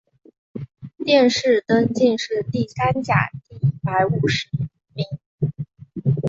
[0.97, 4.49] 殿试登进士第三甲第一百五十
[4.95, 5.05] 名。